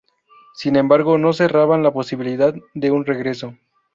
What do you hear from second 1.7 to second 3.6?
la posibilidad de un regreso.